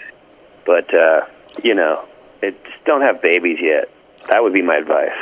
But 0.66 0.92
uh, 0.94 1.26
you 1.62 1.74
know, 1.74 2.04
it, 2.42 2.62
just 2.64 2.84
don't 2.84 3.02
have 3.02 3.20
babies 3.22 3.58
yet. 3.60 3.90
That 4.30 4.42
would 4.42 4.52
be 4.52 4.62
my 4.62 4.76
advice. 4.76 5.12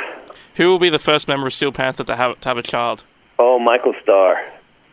Who 0.55 0.69
will 0.69 0.79
be 0.79 0.89
the 0.89 0.99
first 0.99 1.27
member 1.27 1.47
of 1.47 1.53
Steel 1.53 1.71
Panther 1.71 2.03
to 2.03 2.15
have 2.15 2.39
to 2.39 2.49
have 2.49 2.57
a 2.57 2.63
child? 2.63 3.03
Oh, 3.39 3.59
Michael 3.59 3.95
Starr, 4.01 4.39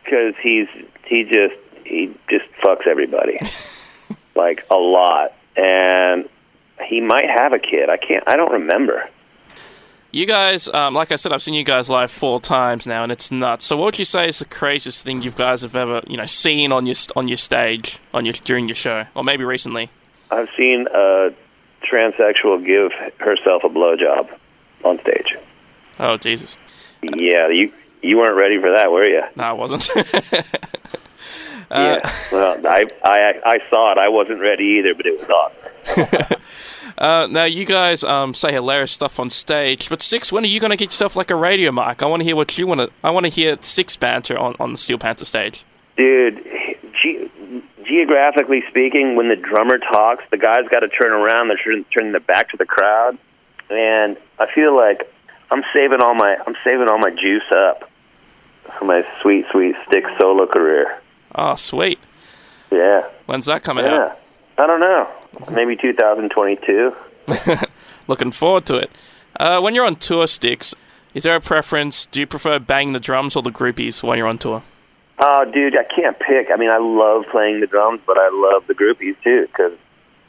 because 0.03 0.33
he's 0.41 0.67
he 1.05 1.23
just 1.23 1.55
he 1.85 2.13
just 2.29 2.45
fucks 2.63 2.87
everybody, 2.87 3.39
like 4.35 4.65
a 4.69 4.75
lot, 4.75 5.33
and 5.55 6.27
he 6.85 7.01
might 7.01 7.29
have 7.29 7.53
a 7.53 7.59
kid. 7.59 7.89
I 7.89 7.97
can't. 7.97 8.23
I 8.27 8.35
don't 8.35 8.51
remember. 8.51 9.09
You 10.13 10.25
guys, 10.25 10.67
um, 10.73 10.93
like 10.93 11.13
I 11.13 11.15
said, 11.15 11.31
I've 11.31 11.41
seen 11.41 11.53
you 11.53 11.63
guys 11.63 11.89
live 11.89 12.11
four 12.11 12.41
times 12.41 12.85
now, 12.85 13.03
and 13.03 13.13
it's 13.13 13.31
nuts. 13.31 13.63
So, 13.63 13.77
what 13.77 13.85
would 13.85 13.99
you 13.99 14.03
say 14.03 14.27
is 14.27 14.39
the 14.39 14.45
craziest 14.45 15.03
thing 15.05 15.21
you 15.21 15.31
guys 15.31 15.61
have 15.61 15.73
ever, 15.73 16.01
you 16.05 16.17
know, 16.17 16.25
seen 16.25 16.73
on 16.73 16.85
your 16.85 16.95
on 17.15 17.29
your 17.29 17.37
stage 17.37 17.97
on 18.13 18.25
your 18.25 18.33
during 18.33 18.67
your 18.67 18.75
show, 18.75 19.05
or 19.15 19.23
maybe 19.23 19.45
recently? 19.45 19.89
I've 20.29 20.49
seen 20.57 20.87
a 20.93 21.29
transsexual 21.89 22.65
give 22.65 22.91
herself 23.19 23.63
a 23.63 23.69
blowjob 23.69 24.29
on 24.83 24.99
stage. 24.99 25.37
Oh 25.97 26.17
Jesus! 26.17 26.57
Yeah, 27.01 27.47
you 27.47 27.71
you 28.01 28.17
weren't 28.17 28.35
ready 28.35 28.59
for 28.59 28.71
that, 28.73 28.91
were 28.91 29.05
you? 29.05 29.23
No, 29.37 29.43
I 29.43 29.53
wasn't. 29.53 29.89
Uh, 31.69 32.01
yeah, 32.03 32.15
well, 32.33 32.67
I, 32.67 32.83
I 33.01 33.33
I 33.45 33.59
saw 33.69 33.93
it. 33.93 33.97
I 33.97 34.09
wasn't 34.09 34.41
ready 34.41 34.79
either, 34.79 34.93
but 34.93 35.05
it 35.05 35.17
was 35.21 35.29
awesome. 35.29 36.41
uh, 36.97 37.27
now 37.29 37.45
you 37.45 37.65
guys 37.65 38.03
um, 38.03 38.33
say 38.33 38.51
hilarious 38.51 38.91
stuff 38.91 39.19
on 39.19 39.29
stage, 39.29 39.89
but 39.89 40.01
Six, 40.01 40.31
when 40.31 40.43
are 40.43 40.47
you 40.47 40.59
going 40.59 40.71
to 40.71 40.77
get 40.77 40.85
yourself 40.85 41.15
like 41.15 41.31
a 41.31 41.35
radio 41.35 41.71
mic? 41.71 42.01
I 42.01 42.05
want 42.05 42.21
to 42.21 42.25
hear 42.25 42.35
what 42.35 42.57
you 42.57 42.67
want 42.67 42.81
to. 42.81 42.89
I 43.03 43.09
want 43.11 43.25
to 43.25 43.29
hear 43.29 43.57
Six 43.61 43.95
banter 43.95 44.37
on 44.37 44.55
on 44.59 44.71
the 44.71 44.77
Steel 44.77 44.97
Panther 44.97 45.25
stage. 45.25 45.63
Dude, 45.97 46.43
ge- 46.93 47.31
geographically 47.85 48.63
speaking, 48.69 49.15
when 49.15 49.29
the 49.29 49.35
drummer 49.35 49.77
talks, 49.77 50.23
the 50.31 50.37
guys 50.37 50.61
got 50.71 50.79
to 50.79 50.87
turn 50.87 51.11
around. 51.11 51.49
They're 51.49 51.57
turning, 51.63 51.85
turning 51.95 52.11
their 52.11 52.21
back 52.21 52.49
to 52.49 52.57
the 52.57 52.65
crowd, 52.65 53.17
and 53.69 54.17
I 54.39 54.47
feel 54.53 54.75
like 54.75 55.11
I'm 55.51 55.63
saving 55.73 56.01
all 56.01 56.15
my 56.15 56.37
I'm 56.45 56.55
saving 56.63 56.87
all 56.89 56.99
my 56.99 57.11
juice 57.11 57.49
up 57.51 57.89
for 58.77 58.85
my 58.85 59.03
sweet 59.21 59.45
sweet 59.51 59.75
stick 59.87 60.05
solo 60.19 60.47
career. 60.47 60.99
Oh, 61.35 61.55
sweet. 61.55 61.99
Yeah. 62.71 63.07
When's 63.25 63.45
that 63.45 63.63
coming 63.63 63.85
yeah. 63.85 63.95
out? 63.95 64.19
I 64.57 64.67
don't 64.67 64.79
know. 64.79 65.09
Maybe 65.51 65.75
2022. 65.75 66.95
Looking 68.07 68.31
forward 68.31 68.65
to 68.67 68.75
it. 68.75 68.91
Uh, 69.39 69.59
when 69.61 69.75
you're 69.75 69.85
on 69.85 69.95
tour, 69.95 70.25
Stix, 70.25 70.73
is 71.13 71.23
there 71.23 71.35
a 71.35 71.41
preference? 71.41 72.05
Do 72.07 72.19
you 72.19 72.27
prefer 72.27 72.59
banging 72.59 72.93
the 72.93 72.99
drums 72.99 73.35
or 73.35 73.41
the 73.41 73.51
groupies 73.51 74.03
when 74.03 74.17
you're 74.17 74.27
on 74.27 74.37
tour? 74.37 74.63
Oh, 75.19 75.45
dude, 75.45 75.75
I 75.77 75.83
can't 75.83 76.17
pick. 76.19 76.47
I 76.51 76.57
mean, 76.57 76.69
I 76.69 76.77
love 76.79 77.25
playing 77.31 77.61
the 77.61 77.67
drums, 77.67 78.01
but 78.05 78.17
I 78.17 78.29
love 78.33 78.65
the 78.67 78.73
groupies 78.73 79.15
too 79.23 79.47
because, 79.47 79.77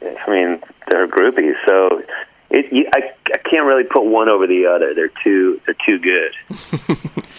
I 0.01 0.29
mean, 0.29 0.61
they're 0.89 1.07
groupies. 1.07 1.55
So 1.67 2.01
it, 2.51 2.71
you, 2.71 2.87
I, 2.93 3.11
I 3.33 3.37
can't 3.49 3.65
really 3.65 3.83
put 3.83 4.05
one 4.05 4.29
over 4.29 4.45
the 4.45 4.67
other. 4.67 4.93
They're 4.93 5.11
too, 5.23 5.59
they're 5.65 5.75
too 5.85 5.99
good. 5.99 7.23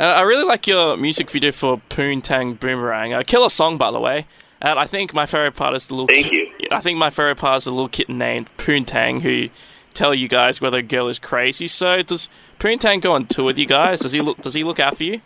Uh, 0.00 0.04
I 0.04 0.22
really 0.22 0.44
like 0.44 0.66
your 0.66 0.96
music 0.96 1.30
video 1.30 1.52
for 1.52 1.82
Poontang 1.90 2.58
Boomerang. 2.58 3.12
A 3.12 3.22
killer 3.22 3.50
song, 3.50 3.76
by 3.76 3.90
the 3.90 4.00
way. 4.00 4.26
And 4.62 4.78
I 4.78 4.86
think 4.86 5.12
my 5.12 5.26
favorite 5.26 5.56
part 5.56 5.76
is 5.76 5.88
the 5.88 5.94
little. 5.94 6.06
Thank 6.06 6.32
you. 6.32 6.49
I 6.70 6.80
think 6.80 6.98
my 6.98 7.10
favorite 7.10 7.38
part 7.38 7.58
is 7.58 7.66
a 7.66 7.70
little 7.70 7.88
kitten 7.88 8.18
named 8.18 8.48
Poontang 8.56 9.22
who 9.22 9.48
tell 9.94 10.14
you 10.14 10.28
guys 10.28 10.60
whether 10.60 10.78
a 10.78 10.82
girl 10.82 11.08
is 11.08 11.18
crazy. 11.18 11.66
So 11.68 12.02
does 12.02 12.28
Poontang 12.58 13.00
go 13.00 13.12
on 13.12 13.26
tour 13.26 13.46
with 13.46 13.58
you 13.58 13.66
guys? 13.66 14.00
Does 14.00 14.12
he 14.12 14.20
look? 14.20 14.40
Does 14.40 14.54
he 14.54 14.64
look 14.64 14.78
after 14.78 15.04
you? 15.04 15.20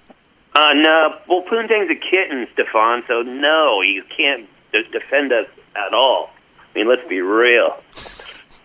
Uh, 0.55 0.73
no. 0.75 1.19
Well, 1.29 1.43
Poontang's 1.43 1.91
a 1.91 1.95
kitten, 1.95 2.47
Stefan. 2.53 3.03
So 3.09 3.23
no, 3.23 3.81
he 3.83 4.01
can't 4.17 4.49
defend 4.73 5.33
us 5.33 5.47
at 5.77 5.93
all. 5.93 6.31
I 6.75 6.79
mean, 6.79 6.89
let's 6.89 7.07
be 7.09 7.21
real. 7.21 7.77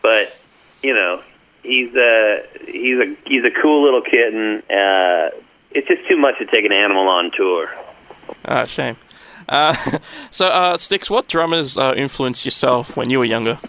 But 0.02 0.34
you 0.82 0.94
know, 0.94 1.22
he's 1.64 1.94
a 1.96 2.44
he's 2.66 3.00
a 3.00 3.16
he's 3.26 3.44
a 3.44 3.52
cool 3.62 3.84
little 3.84 4.02
kitten. 4.02 4.64
Uh, 4.70 5.30
it's 5.72 5.88
just 5.88 6.08
too 6.10 6.18
much 6.18 6.38
to 6.40 6.46
take 6.46 6.66
an 6.66 6.72
animal 6.72 7.08
on 7.08 7.32
tour. 7.36 7.70
Ah, 8.46 8.64
shame. 8.66 8.98
Uh, 9.50 9.74
so, 10.32 10.48
uh, 10.48 10.78
Stix, 10.78 11.10
what 11.10 11.28
drummers 11.28 11.78
uh, 11.78 11.94
influenced 11.98 12.46
yourself 12.46 12.96
when 12.96 13.10
you 13.10 13.20
were 13.20 13.26
younger, 13.26 13.60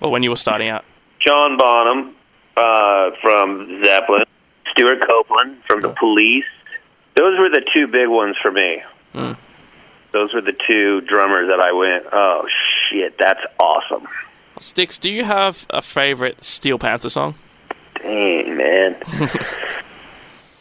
or 0.00 0.10
when 0.10 0.22
you 0.22 0.30
were 0.30 0.36
starting 0.36 0.68
out? 0.68 0.84
John 1.24 1.56
Bonham 1.56 2.14
uh, 2.56 3.10
from 3.22 3.82
Zeppelin, 3.84 4.24
Stewart 4.72 5.06
Copeland 5.06 5.62
from 5.66 5.82
The 5.82 5.94
Police. 5.98 6.44
Those 7.16 7.38
were 7.38 7.48
the 7.48 7.62
two 7.72 7.86
big 7.86 8.08
ones 8.08 8.36
for 8.40 8.50
me. 8.50 8.82
Mm. 9.14 9.36
Those 10.12 10.32
were 10.34 10.40
the 10.40 10.56
two 10.66 11.00
drummers 11.02 11.48
that 11.48 11.60
I 11.60 11.72
went, 11.72 12.04
oh 12.12 12.46
shit, 12.90 13.16
that's 13.18 13.40
awesome. 13.58 14.06
Stix, 14.58 14.98
do 14.98 15.10
you 15.10 15.24
have 15.24 15.66
a 15.70 15.82
favorite 15.82 16.44
Steel 16.44 16.78
Panther 16.78 17.10
song? 17.10 17.34
Dang, 18.02 18.56
man. 18.56 18.96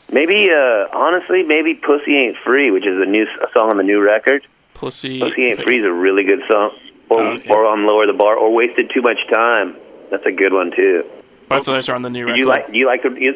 Maybe, 0.09 0.49
uh, 0.49 0.87
honestly, 0.93 1.43
maybe 1.43 1.73
"Pussy 1.73 2.15
Ain't 2.15 2.37
Free," 2.37 2.71
which 2.71 2.85
is 2.85 2.97
a 2.97 3.05
new 3.05 3.23
a 3.23 3.51
song 3.53 3.71
on 3.71 3.77
the 3.77 3.83
new 3.83 3.99
record. 3.99 4.47
Pussy. 4.77 5.19
Pussy 5.19 5.45
Ain't 5.47 5.61
Free 5.63 5.79
is 5.79 5.85
a 5.85 5.91
really 5.91 6.23
good 6.23 6.39
song. 6.49 6.71
Or, 7.09 7.21
Oh, 7.21 7.27
okay. 7.35 7.49
or 7.49 7.65
on 7.65 7.85
"Lower 7.87 8.05
the 8.05 8.13
Bar," 8.13 8.35
or 8.35 8.53
"Wasted 8.53 8.91
Too 8.93 9.01
Much 9.01 9.17
Time." 9.33 9.75
That's 10.11 10.25
a 10.25 10.31
good 10.31 10.53
one 10.53 10.71
too. 10.75 11.03
Both 11.49 11.59
of 11.61 11.65
those 11.73 11.87
are 11.89 11.95
on 11.95 12.01
the 12.01 12.09
new 12.09 12.25
Do 12.25 12.31
record. 12.31 12.39
you 12.39 12.45
like? 12.47 12.71
Do 12.71 12.77
you 12.77 12.85
like 12.85 13.03
the? 13.03 13.09
You, 13.17 13.33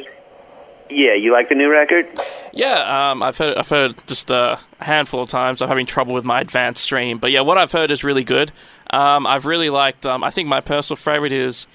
yeah, 0.90 1.14
you 1.16 1.32
like 1.32 1.48
the 1.48 1.56
new 1.56 1.70
record? 1.72 2.06
Yeah, 2.52 3.12
um, 3.12 3.24
I've 3.24 3.38
heard 3.38 3.56
I've 3.58 3.70
heard 3.70 3.96
just 4.08 4.30
a 4.30 4.60
handful 4.80 5.22
of 5.22 5.30
times. 5.30 5.62
I'm 5.62 5.70
having 5.70 5.86
trouble 5.86 6.14
with 6.14 6.26
my 6.26 6.42
advanced 6.42 6.84
stream, 6.84 7.18
but 7.18 7.32
yeah, 7.32 7.40
what 7.42 7.58
I've 7.58 7.72
heard 7.72 7.92
is 7.92 8.04
really 8.04 8.26
good. 8.26 8.52
Um, 8.90 9.26
I've 9.26 9.46
really 9.46 9.70
liked. 9.70 10.06
Um, 10.06 10.22
I 10.24 10.32
think 10.32 10.50
my 10.50 10.60
personal 10.60 10.98
favorite 10.98 11.32
is 11.32 11.66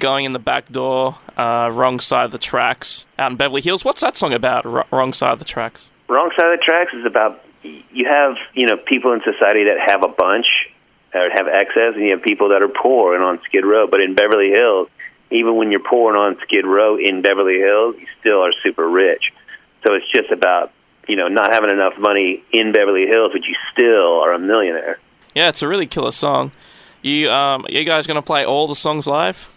"Going 0.00 0.24
in 0.24 0.32
the 0.32 0.40
Back 0.40 0.72
Door," 0.72 1.16
uh, 1.36 1.70
"Wrong 1.72 2.00
Side 2.00 2.24
of 2.24 2.32
the 2.32 2.38
Tracks" 2.38 3.04
out 3.20 3.30
in 3.30 3.36
Beverly 3.36 3.62
Hills. 3.62 3.84
What's 3.84 4.00
that 4.00 4.16
song 4.16 4.32
about? 4.32 4.66
R- 4.66 4.86
"Wrong 4.90 5.12
Side 5.12 5.32
of 5.34 5.38
the 5.38 5.44
Tracks." 5.44 5.90
Wrong 6.08 6.30
Side 6.36 6.52
of 6.52 6.58
the 6.58 6.64
Tracks 6.64 6.92
is 6.92 7.06
about 7.06 7.40
you 7.92 8.06
have 8.06 8.36
you 8.54 8.66
know 8.66 8.76
people 8.76 9.12
in 9.12 9.20
society 9.20 9.64
that 9.64 9.78
have 9.86 10.02
a 10.02 10.08
bunch 10.08 10.46
or 11.14 11.30
have 11.32 11.48
excess, 11.48 11.94
and 11.94 12.04
you 12.04 12.10
have 12.10 12.22
people 12.22 12.50
that 12.50 12.62
are 12.62 12.68
poor 12.68 13.14
and 13.14 13.24
on 13.24 13.40
Skid 13.44 13.64
Row. 13.64 13.86
But 13.86 14.00
in 14.00 14.14
Beverly 14.14 14.50
Hills, 14.50 14.88
even 15.30 15.56
when 15.56 15.70
you're 15.70 15.80
poor 15.80 16.14
and 16.14 16.18
on 16.18 16.42
Skid 16.46 16.66
Row 16.66 16.96
in 16.96 17.22
Beverly 17.22 17.58
Hills, 17.58 17.96
you 17.98 18.06
still 18.20 18.42
are 18.44 18.52
super 18.62 18.88
rich. 18.88 19.32
So 19.86 19.94
it's 19.94 20.10
just 20.12 20.30
about 20.30 20.72
you 21.08 21.16
know 21.16 21.28
not 21.28 21.52
having 21.52 21.70
enough 21.70 21.94
money 21.98 22.42
in 22.52 22.72
Beverly 22.72 23.06
Hills, 23.06 23.32
but 23.32 23.42
you 23.44 23.54
still 23.72 24.20
are 24.20 24.32
a 24.32 24.38
millionaire. 24.38 24.98
Yeah, 25.34 25.48
it's 25.48 25.62
a 25.62 25.68
really 25.68 25.86
killer 25.86 26.12
song. 26.12 26.52
You 27.02 27.30
um, 27.30 27.66
you 27.68 27.84
guys 27.84 28.06
gonna 28.06 28.22
play 28.22 28.44
all 28.44 28.66
the 28.66 28.76
songs 28.76 29.06
live? 29.06 29.48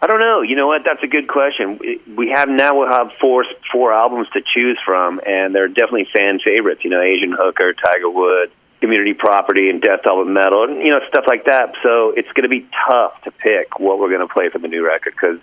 I 0.00 0.06
don't 0.06 0.20
know. 0.20 0.42
You 0.42 0.54
know 0.54 0.66
what? 0.68 0.82
That's 0.84 1.02
a 1.02 1.06
good 1.08 1.26
question. 1.28 1.78
We- 2.16 2.28
have 2.34 2.48
now 2.48 2.78
we'll 2.78 2.90
have 2.90 3.10
four 3.20 3.44
four 3.72 3.92
albums 3.92 4.28
to 4.34 4.40
choose 4.54 4.78
from, 4.84 5.20
and 5.26 5.54
they're 5.54 5.66
definitely 5.68 6.06
fan 6.14 6.38
favorites. 6.44 6.82
You 6.84 6.90
know, 6.90 7.00
Asian 7.00 7.32
Hooker, 7.32 7.72
Tiger 7.72 8.08
Woods, 8.08 8.52
Community 8.80 9.14
Property, 9.14 9.70
and 9.70 9.82
Death 9.82 10.06
All 10.06 10.24
Metal, 10.24 10.64
and 10.64 10.78
you 10.82 10.92
know 10.92 11.00
stuff 11.08 11.24
like 11.26 11.46
that. 11.46 11.74
So 11.82 12.10
it's 12.16 12.28
going 12.32 12.44
to 12.44 12.48
be 12.48 12.66
tough 12.88 13.20
to 13.24 13.30
pick 13.32 13.80
what 13.80 13.98
we're 13.98 14.08
going 14.10 14.26
to 14.26 14.32
play 14.32 14.50
for 14.50 14.58
the 14.58 14.68
new 14.68 14.86
record 14.86 15.14
because 15.14 15.38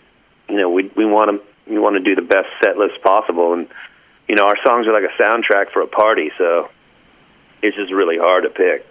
you 0.48 0.56
know 0.56 0.70
we 0.70 0.90
we 0.96 1.06
want 1.06 1.32
to 1.32 1.72
we 1.72 1.78
want 1.80 1.96
to 1.98 2.00
do 2.02 2.16
the 2.16 2.22
best 2.26 2.48
set 2.64 2.78
list 2.78 3.02
possible, 3.04 3.52
and 3.54 3.68
you 4.30 4.36
know 4.36 4.46
our 4.46 4.58
songs 4.66 4.88
are 4.88 4.94
like 4.94 5.04
a 5.10 5.22
soundtrack 5.22 5.72
for 5.74 5.82
a 5.82 5.88
party. 5.88 6.32
So 6.38 6.70
it's 7.62 7.76
just 7.76 7.92
really 7.92 8.18
hard 8.18 8.44
to 8.44 8.50
pick. 8.50 8.86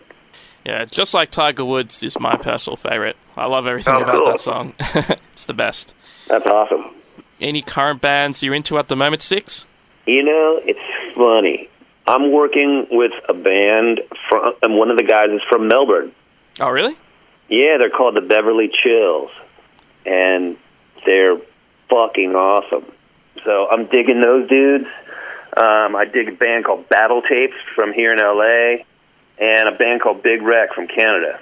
Yeah, 0.67 0.85
just 0.87 1.13
like 1.15 1.31
Tiger 1.31 1.65
Woods 1.65 2.03
is 2.03 2.19
my 2.19 2.37
personal 2.37 2.77
favorite. 2.77 3.17
I 3.37 3.47
love 3.47 3.67
everything 3.67 3.95
Oh, 3.95 4.03
about 4.03 4.15
cool. 4.15 4.31
that 4.31 4.41
song. 4.41 5.19
it's 5.45 5.47
the 5.47 5.53
best. 5.53 5.93
That's 6.27 6.47
awesome. 6.47 6.95
Any 7.39 7.61
current 7.61 8.01
bands 8.01 8.43
you're 8.43 8.55
into 8.55 8.79
at 8.79 8.89
the 8.89 8.97
moment, 8.97 9.21
Six? 9.21 9.67
You 10.07 10.23
know, 10.23 10.59
it's 10.65 10.81
funny. 11.15 11.69
I'm 12.07 12.33
working 12.33 12.87
with 12.91 13.13
a 13.29 13.35
band 13.35 14.01
from, 14.31 14.55
and 14.63 14.79
one 14.79 14.91
of 14.91 14.97
the 14.97 15.03
guys 15.03 15.29
is 15.29 15.43
from 15.51 15.69
Melbourne. 15.69 16.13
Oh, 16.61 16.71
really? 16.71 16.97
Yeah, 17.49 17.77
they're 17.79 17.91
called 17.91 18.17
the 18.17 18.23
Beverly 18.23 18.71
Chills, 18.83 19.31
and 20.07 20.57
they're 21.05 21.37
fucking 21.91 22.35
awesome. 22.35 22.91
So 23.45 23.69
I'm 23.71 23.87
digging 23.87 24.23
those 24.23 24.49
dudes. 24.49 24.87
Um, 25.59 25.95
I 25.95 26.07
dig 26.07 26.29
a 26.29 26.33
band 26.33 26.65
called 26.65 26.89
Battle 26.89 27.21
Tapes 27.21 27.57
from 27.75 27.93
here 27.93 28.13
in 28.13 28.19
LA, 28.19 28.85
and 29.39 29.69
a 29.69 29.77
band 29.77 30.01
called 30.01 30.23
Big 30.23 30.41
Wreck 30.41 30.73
from 30.75 30.89
Canada. 30.89 31.39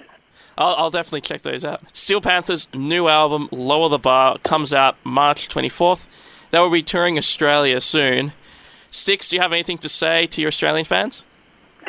I'll, 0.58 0.74
I'll 0.76 0.90
definitely 0.90 1.22
check 1.22 1.42
those 1.42 1.64
out. 1.64 1.82
Steel 1.92 2.20
Panther's 2.20 2.68
new 2.74 3.08
album, 3.08 3.48
Lower 3.50 3.88
the 3.88 3.98
Bar, 3.98 4.38
comes 4.38 4.72
out 4.72 4.96
March 5.04 5.48
24th. 5.48 6.06
They 6.50 6.58
will 6.58 6.70
be 6.70 6.82
touring 6.82 7.16
Australia 7.16 7.80
soon. 7.80 8.32
Stix, 8.90 9.30
do 9.30 9.36
you 9.36 9.42
have 9.42 9.52
anything 9.52 9.78
to 9.78 9.88
say 9.88 10.26
to 10.26 10.40
your 10.40 10.48
Australian 10.48 10.84
fans? 10.84 11.24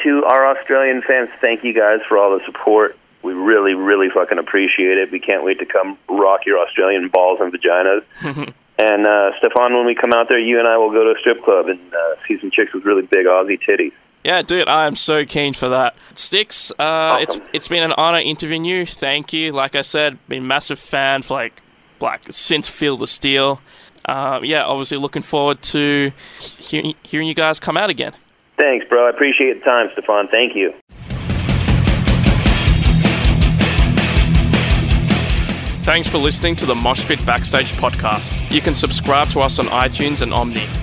To 0.04 0.24
our 0.26 0.58
Australian 0.58 1.02
fans, 1.06 1.30
thank 1.42 1.64
you 1.64 1.74
guys 1.74 2.00
for 2.08 2.18
all 2.18 2.38
the 2.38 2.44
support. 2.46 2.98
We 3.22 3.34
really, 3.34 3.74
really 3.74 4.08
fucking 4.14 4.38
appreciate 4.38 4.98
it. 4.98 5.12
We 5.12 5.20
can't 5.20 5.44
wait 5.44 5.60
to 5.60 5.66
come 5.66 5.98
rock 6.10 6.42
your 6.46 6.60
Australian 6.60 7.10
balls 7.10 7.40
and 7.42 7.54
vaginas. 7.54 8.04
and 8.80 9.08
uh, 9.08 9.32
Stefan, 9.38 9.76
when 9.76 9.86
we 9.86 9.96
come 9.96 10.14
out 10.14 10.30
there, 10.30 10.40
you 10.40 10.60
and 10.60 10.68
I 10.68 10.78
will 10.78 10.92
go 10.92 11.04
to 11.04 11.12
a 11.12 11.20
strip 11.20 11.44
club 11.44 11.68
and 11.68 11.80
uh, 11.94 12.16
see 12.28 12.40
some 12.40 12.52
chicks 12.52 12.74
with 12.74 12.86
really 12.86 13.04
big 13.04 13.26
Aussie 13.26 13.60
titties. 13.62 13.94
Yeah, 14.24 14.42
dude, 14.42 14.70
I 14.70 14.88
am 14.88 14.96
so 14.96 15.26
keen 15.26 15.54
for 15.54 15.68
that. 15.70 15.96
Stix, 16.16 16.72
uh, 16.80 17.18
it's 17.20 17.38
it's 17.52 17.68
been 17.68 17.84
an 17.84 17.92
honor 17.94 18.20
interviewing 18.20 18.64
you. 18.64 18.86
Thank 18.86 19.34
you. 19.34 19.52
Like 19.52 19.76
I 19.76 19.82
said, 19.82 20.18
been 20.30 20.44
a 20.44 20.46
massive 20.46 20.80
fan 20.80 21.24
for 21.24 21.34
like 21.34 21.62
like 22.00 22.32
since 22.32 22.70
Feel 22.70 22.96
the 22.96 23.08
Steel. 23.08 23.60
Uh, 24.06 24.40
yeah, 24.42 24.64
obviously 24.64 24.98
looking 24.98 25.24
forward 25.24 25.62
to 25.62 26.12
hearing, 26.40 26.94
hearing 27.04 27.28
you 27.28 27.34
guys 27.34 27.60
come 27.60 27.76
out 27.78 27.90
again. 27.90 28.14
Thanks, 28.58 28.86
bro. 28.88 29.08
I 29.08 29.10
appreciate 29.10 29.60
the 29.60 29.66
time, 29.66 29.90
Stefan. 29.94 30.28
Thank 30.30 30.56
you. 30.56 30.74
Thanks 35.84 36.08
for 36.08 36.18
listening 36.18 36.56
to 36.58 36.66
the 36.66 36.76
Mosh 36.76 37.06
Pit 37.06 37.26
Backstage 37.26 37.74
podcast. 37.74 38.32
You 38.50 38.62
can 38.62 38.74
subscribe 38.74 39.30
to 39.32 39.42
us 39.42 39.60
on 39.60 39.66
iTunes 39.66 40.22
and 40.22 40.32
Omny. 40.32 40.83